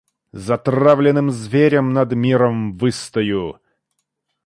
[0.33, 3.59] Затравленным зверем над миром выстою.